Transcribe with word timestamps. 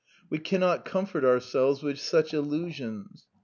We 0.31 0.39
cannot 0.39 0.83
console 0.83 1.27
ourselves 1.27 1.83
with 1.83 1.99
such 1.99 2.33
illusions. 2.33 3.27